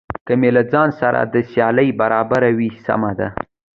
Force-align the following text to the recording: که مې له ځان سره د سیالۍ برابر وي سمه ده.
که 0.25 0.33
مې 0.41 0.49
له 0.55 0.63
ځان 0.71 0.89
سره 1.01 1.19
د 1.23 1.35
سیالۍ 1.51 1.89
برابر 2.01 2.41
وي 2.57 2.69
سمه 2.85 3.11
ده. 3.19 3.27